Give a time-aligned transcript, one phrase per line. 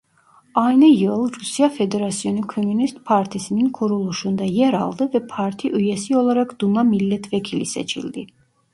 [0.55, 7.65] Aynı yıl Rusya Federasyonu Komünist Partisi'nin kuruluşunda yer aldı ve parti üyesi olarak Duma milletvekili
[7.65, 8.27] seçildi.